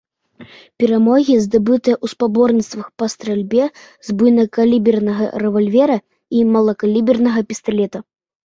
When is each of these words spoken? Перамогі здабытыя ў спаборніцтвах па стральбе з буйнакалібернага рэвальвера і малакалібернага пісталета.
Перамогі 0.83 1.33
здабытыя 1.41 1.95
ў 2.03 2.13
спаборніцтвах 2.13 2.87
па 3.01 3.05
стральбе 3.15 3.63
з 4.09 4.17
буйнакалібернага 4.23 5.25
рэвальвера 5.45 5.97
і 6.39 6.45
малакалібернага 6.57 7.39
пісталета. 7.53 7.99